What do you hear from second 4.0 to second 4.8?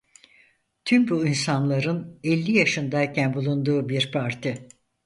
parti.